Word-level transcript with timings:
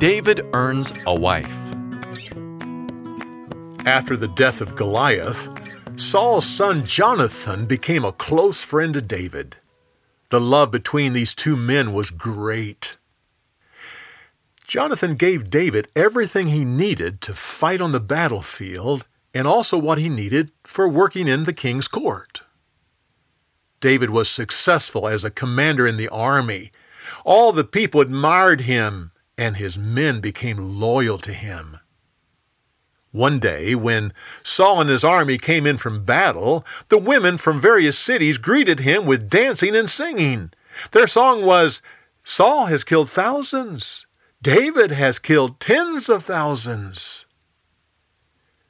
David 0.00 0.46
earns 0.54 0.94
a 1.06 1.14
wife. 1.14 1.58
After 3.84 4.16
the 4.16 4.32
death 4.34 4.62
of 4.62 4.74
Goliath, 4.74 5.50
Saul's 5.96 6.46
son 6.46 6.86
Jonathan 6.86 7.66
became 7.66 8.02
a 8.02 8.12
close 8.12 8.64
friend 8.64 8.94
to 8.94 9.02
David. 9.02 9.56
The 10.30 10.40
love 10.40 10.70
between 10.70 11.12
these 11.12 11.34
two 11.34 11.54
men 11.54 11.92
was 11.92 12.08
great. 12.08 12.96
Jonathan 14.66 15.16
gave 15.16 15.50
David 15.50 15.88
everything 15.94 16.46
he 16.46 16.64
needed 16.64 17.20
to 17.20 17.34
fight 17.34 17.82
on 17.82 17.92
the 17.92 18.00
battlefield 18.00 19.06
and 19.34 19.46
also 19.46 19.76
what 19.76 19.98
he 19.98 20.08
needed 20.08 20.50
for 20.64 20.88
working 20.88 21.28
in 21.28 21.44
the 21.44 21.52
king's 21.52 21.88
court. 21.88 22.40
David 23.80 24.08
was 24.08 24.30
successful 24.30 25.06
as 25.06 25.26
a 25.26 25.30
commander 25.30 25.86
in 25.86 25.98
the 25.98 26.08
army. 26.08 26.72
All 27.22 27.52
the 27.52 27.64
people 27.64 28.00
admired 28.00 28.62
him, 28.62 29.12
and 29.40 29.56
his 29.56 29.78
men 29.78 30.20
became 30.20 30.78
loyal 30.78 31.16
to 31.16 31.32
him. 31.32 31.78
One 33.10 33.38
day, 33.38 33.74
when 33.74 34.12
Saul 34.42 34.82
and 34.82 34.90
his 34.90 35.02
army 35.02 35.38
came 35.38 35.66
in 35.66 35.78
from 35.78 36.04
battle, 36.04 36.64
the 36.88 36.98
women 36.98 37.38
from 37.38 37.58
various 37.58 37.98
cities 37.98 38.36
greeted 38.36 38.80
him 38.80 39.06
with 39.06 39.30
dancing 39.30 39.74
and 39.74 39.88
singing. 39.88 40.52
Their 40.92 41.06
song 41.06 41.44
was, 41.44 41.80
Saul 42.22 42.66
has 42.66 42.84
killed 42.84 43.08
thousands. 43.08 44.06
David 44.42 44.90
has 44.90 45.18
killed 45.18 45.58
tens 45.58 46.10
of 46.10 46.22
thousands. 46.22 47.24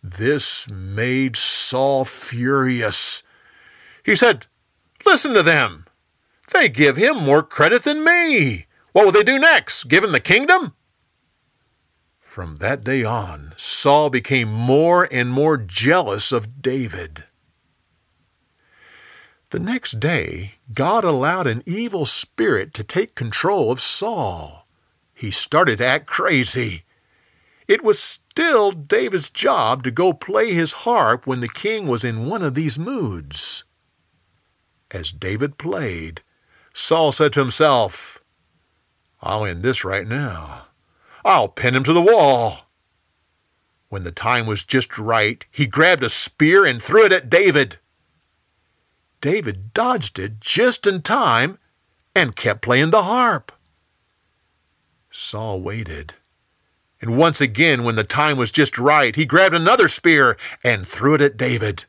This 0.00 0.68
made 0.70 1.36
Saul 1.36 2.04
furious. 2.04 3.24
He 4.04 4.14
said, 4.14 4.46
Listen 5.04 5.34
to 5.34 5.42
them. 5.42 5.86
They 6.52 6.68
give 6.68 6.96
him 6.96 7.16
more 7.16 7.42
credit 7.42 7.82
than 7.82 8.04
me. 8.04 8.66
What 8.92 9.04
will 9.04 9.12
they 9.12 9.24
do 9.24 9.38
next? 9.38 9.84
Give 9.84 10.04
him 10.04 10.12
the 10.12 10.20
kingdom? 10.20 10.74
From 12.18 12.56
that 12.56 12.84
day 12.84 13.04
on, 13.04 13.52
Saul 13.56 14.08
became 14.08 14.50
more 14.50 15.08
and 15.10 15.30
more 15.30 15.56
jealous 15.58 16.32
of 16.32 16.62
David. 16.62 17.24
The 19.50 19.58
next 19.58 20.00
day, 20.00 20.54
God 20.72 21.04
allowed 21.04 21.46
an 21.46 21.62
evil 21.66 22.06
spirit 22.06 22.72
to 22.74 22.84
take 22.84 23.14
control 23.14 23.70
of 23.70 23.80
Saul 23.80 24.62
he 25.22 25.30
started 25.30 25.78
to 25.78 25.86
act 25.86 26.06
crazy. 26.06 26.82
It 27.68 27.84
was 27.84 28.00
still 28.00 28.72
David's 28.72 29.30
job 29.30 29.84
to 29.84 29.92
go 29.92 30.12
play 30.12 30.52
his 30.52 30.72
harp 30.82 31.28
when 31.28 31.40
the 31.40 31.48
king 31.48 31.86
was 31.86 32.02
in 32.02 32.26
one 32.26 32.42
of 32.42 32.56
these 32.56 32.76
moods. 32.76 33.62
As 34.90 35.12
David 35.12 35.58
played, 35.58 36.22
Saul 36.74 37.12
said 37.12 37.32
to 37.34 37.40
himself, 37.40 38.21
I'll 39.22 39.44
end 39.44 39.62
this 39.62 39.84
right 39.84 40.06
now. 40.06 40.66
I'll 41.24 41.48
pin 41.48 41.76
him 41.76 41.84
to 41.84 41.92
the 41.92 42.02
wall. 42.02 42.66
When 43.88 44.04
the 44.04 44.10
time 44.10 44.46
was 44.46 44.64
just 44.64 44.98
right, 44.98 45.44
he 45.50 45.66
grabbed 45.66 46.02
a 46.02 46.08
spear 46.08 46.64
and 46.64 46.82
threw 46.82 47.04
it 47.04 47.12
at 47.12 47.30
David. 47.30 47.76
David 49.20 49.72
dodged 49.72 50.18
it 50.18 50.40
just 50.40 50.86
in 50.86 51.02
time 51.02 51.58
and 52.14 52.34
kept 52.34 52.62
playing 52.62 52.90
the 52.90 53.04
harp. 53.04 53.52
Saul 55.10 55.60
waited. 55.60 56.14
And 57.00 57.16
once 57.16 57.40
again, 57.40 57.84
when 57.84 57.96
the 57.96 58.04
time 58.04 58.36
was 58.36 58.50
just 58.50 58.78
right, 58.78 59.14
he 59.14 59.24
grabbed 59.24 59.54
another 59.54 59.88
spear 59.88 60.36
and 60.64 60.86
threw 60.86 61.14
it 61.14 61.20
at 61.20 61.36
David. 61.36 61.84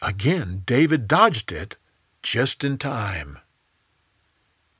Again, 0.00 0.62
David 0.64 1.06
dodged 1.06 1.52
it 1.52 1.76
just 2.22 2.64
in 2.64 2.78
time. 2.78 3.38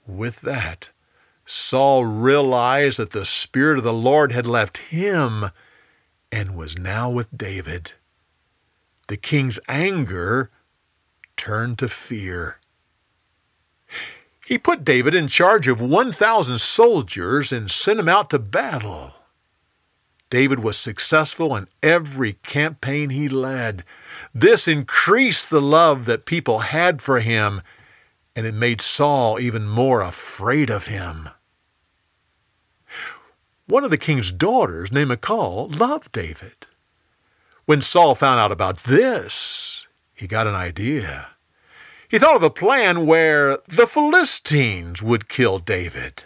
With 0.06 0.40
that, 0.42 0.90
Saul 1.46 2.04
realized 2.04 2.98
that 2.98 3.12
the 3.12 3.24
Spirit 3.24 3.78
of 3.78 3.84
the 3.84 3.92
Lord 3.92 4.32
had 4.32 4.46
left 4.46 4.78
him 4.78 5.46
and 6.32 6.56
was 6.56 6.76
now 6.76 7.08
with 7.08 7.36
David. 7.36 7.92
The 9.06 9.16
king's 9.16 9.60
anger 9.68 10.50
turned 11.36 11.78
to 11.78 11.88
fear. 11.88 12.58
He 14.44 14.58
put 14.58 14.84
David 14.84 15.14
in 15.14 15.28
charge 15.28 15.68
of 15.68 15.80
1,000 15.80 16.60
soldiers 16.60 17.52
and 17.52 17.70
sent 17.70 18.00
him 18.00 18.08
out 18.08 18.30
to 18.30 18.38
battle. 18.38 19.14
David 20.30 20.60
was 20.60 20.76
successful 20.76 21.54
in 21.54 21.68
every 21.82 22.34
campaign 22.34 23.10
he 23.10 23.28
led. 23.28 23.84
This 24.34 24.66
increased 24.66 25.50
the 25.50 25.60
love 25.60 26.04
that 26.06 26.26
people 26.26 26.60
had 26.60 27.00
for 27.00 27.20
him, 27.20 27.62
and 28.36 28.46
it 28.46 28.54
made 28.54 28.82
Saul 28.82 29.40
even 29.40 29.66
more 29.66 30.02
afraid 30.02 30.68
of 30.68 30.86
him. 30.86 31.30
One 33.66 33.82
of 33.82 33.90
the 33.90 33.98
king's 33.98 34.30
daughters, 34.30 34.92
named 34.92 35.08
Michal, 35.08 35.68
loved 35.68 36.12
David. 36.12 36.66
When 37.64 37.80
Saul 37.80 38.14
found 38.14 38.38
out 38.38 38.52
about 38.52 38.84
this, 38.84 39.86
he 40.14 40.28
got 40.28 40.46
an 40.46 40.54
idea. 40.54 41.28
He 42.08 42.18
thought 42.18 42.36
of 42.36 42.42
a 42.42 42.50
plan 42.50 43.06
where 43.06 43.58
the 43.66 43.86
Philistines 43.86 45.02
would 45.02 45.28
kill 45.28 45.58
David. 45.58 46.24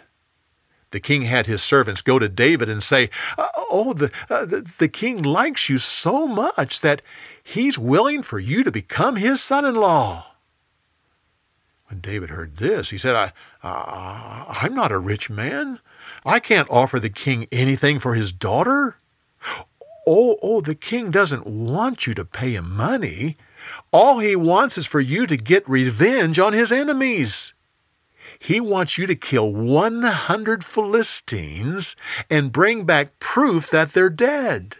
The 0.91 0.99
king 0.99 1.23
had 1.23 1.47
his 1.47 1.63
servants 1.63 2.01
go 2.01 2.19
to 2.19 2.29
David 2.29 2.69
and 2.69 2.83
say, 2.83 3.09
uh, 3.37 3.47
Oh, 3.55 3.93
the, 3.93 4.11
uh, 4.29 4.45
the, 4.45 4.69
the 4.77 4.89
king 4.89 5.23
likes 5.23 5.69
you 5.69 5.77
so 5.77 6.27
much 6.27 6.81
that 6.81 7.01
he's 7.41 7.79
willing 7.79 8.21
for 8.21 8.37
you 8.37 8.63
to 8.63 8.71
become 8.71 9.15
his 9.15 9.41
son 9.41 9.63
in 9.65 9.75
law. 9.75 10.30
When 11.91 11.99
David 11.99 12.29
heard 12.29 12.55
this, 12.55 12.89
he 12.91 12.97
said, 12.97 13.15
I, 13.15 13.33
uh, 13.61 14.45
I'm 14.61 14.73
not 14.73 14.93
a 14.93 14.97
rich 14.97 15.29
man. 15.29 15.81
I 16.25 16.39
can't 16.39 16.69
offer 16.69 17.01
the 17.01 17.09
king 17.09 17.47
anything 17.51 17.99
for 17.99 18.15
his 18.15 18.31
daughter. 18.31 18.95
Oh, 20.07 20.37
oh, 20.41 20.61
the 20.61 20.73
king 20.73 21.11
doesn't 21.11 21.45
want 21.45 22.07
you 22.07 22.13
to 22.13 22.23
pay 22.23 22.55
him 22.55 22.73
money. 22.73 23.35
All 23.91 24.19
he 24.19 24.37
wants 24.37 24.77
is 24.77 24.87
for 24.87 25.01
you 25.01 25.27
to 25.27 25.35
get 25.35 25.67
revenge 25.67 26.39
on 26.39 26.53
his 26.53 26.71
enemies. 26.71 27.53
He 28.39 28.61
wants 28.61 28.97
you 28.97 29.05
to 29.05 29.15
kill 29.15 29.53
100 29.53 30.63
Philistines 30.63 31.97
and 32.29 32.53
bring 32.53 32.85
back 32.85 33.19
proof 33.19 33.69
that 33.69 33.91
they're 33.91 34.09
dead. 34.09 34.77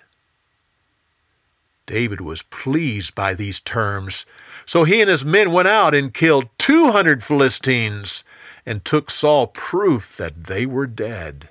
David 1.92 2.22
was 2.22 2.42
pleased 2.42 3.16
by 3.16 3.34
these 3.34 3.60
terms, 3.60 4.26
so 4.66 4.86
he 4.86 5.02
and 5.02 5.10
his 5.10 5.26
men 5.26 5.52
went 5.52 5.68
out 5.68 5.94
and 5.94 6.14
killed 6.14 6.48
200 6.58 7.22
Philistines 7.22 8.24
and 8.66 8.86
took 8.86 9.12
Saul 9.12 9.48
proof 9.48 10.16
that 10.16 10.46
they 10.46 10.66
were 10.66 10.88
dead. 10.88 11.50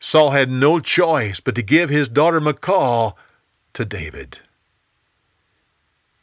Saul 0.00 0.30
had 0.30 0.50
no 0.50 0.80
choice 0.80 1.40
but 1.40 1.54
to 1.54 1.62
give 1.62 1.90
his 1.90 2.08
daughter 2.08 2.40
Michal 2.40 3.18
to 3.74 3.84
David. 3.84 4.38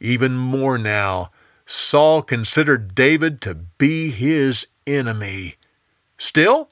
Even 0.00 0.36
more 0.36 0.76
now, 0.76 1.30
Saul 1.66 2.20
considered 2.20 2.96
David 2.96 3.40
to 3.42 3.54
be 3.54 4.10
his 4.10 4.66
enemy. 4.88 5.54
Still, 6.18 6.68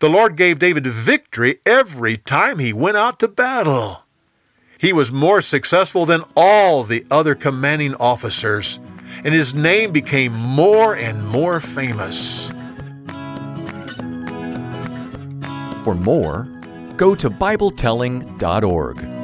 the 0.00 0.10
Lord 0.10 0.36
gave 0.36 0.58
David 0.58 0.88
victory 0.88 1.60
every 1.64 2.16
time 2.16 2.58
he 2.58 2.72
went 2.72 2.96
out 2.96 3.20
to 3.20 3.28
battle. 3.28 4.02
He 4.78 4.92
was 4.92 5.10
more 5.10 5.42
successful 5.42 6.06
than 6.06 6.22
all 6.36 6.84
the 6.84 7.04
other 7.10 7.34
commanding 7.34 7.96
officers, 7.96 8.78
and 9.24 9.34
his 9.34 9.52
name 9.52 9.90
became 9.90 10.32
more 10.32 10.94
and 10.94 11.26
more 11.28 11.58
famous. 11.58 12.50
For 15.82 15.94
more, 15.96 16.48
go 16.96 17.16
to 17.16 17.28
BibleTelling.org. 17.28 19.17